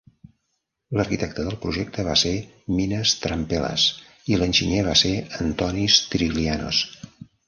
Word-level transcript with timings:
L'arquitecte 0.99 1.43
del 1.47 1.57
projecte 1.65 2.05
va 2.07 2.15
ser 2.21 2.31
Minas 2.79 3.13
Trempelas 3.25 3.83
i 4.33 4.39
l'enginyer 4.45 4.81
va 4.89 4.97
ser 5.03 5.13
Antonis 5.45 5.99
Triglianos. 6.15 6.81